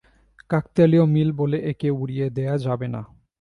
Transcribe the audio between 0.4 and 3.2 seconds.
কাকতালীয় মিল বলে একে উড়িয়ে দেয়া যাবে না।